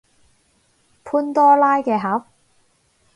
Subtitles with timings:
[1.03, 2.25] 潘多拉嘅盒